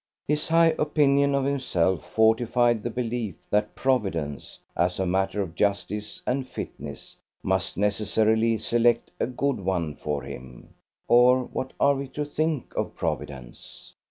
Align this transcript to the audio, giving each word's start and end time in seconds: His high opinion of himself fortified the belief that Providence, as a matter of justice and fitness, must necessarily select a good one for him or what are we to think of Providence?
His 0.27 0.47
high 0.47 0.73
opinion 0.79 1.35
of 1.35 1.45
himself 1.45 2.09
fortified 2.11 2.81
the 2.81 2.89
belief 2.89 3.35
that 3.51 3.75
Providence, 3.75 4.57
as 4.75 4.99
a 4.99 5.05
matter 5.05 5.43
of 5.43 5.53
justice 5.53 6.23
and 6.25 6.49
fitness, 6.49 7.17
must 7.43 7.77
necessarily 7.77 8.57
select 8.57 9.11
a 9.19 9.27
good 9.27 9.59
one 9.59 9.93
for 9.93 10.23
him 10.23 10.69
or 11.07 11.43
what 11.43 11.73
are 11.79 11.93
we 11.95 12.07
to 12.17 12.25
think 12.25 12.73
of 12.75 12.95
Providence? 12.95 13.93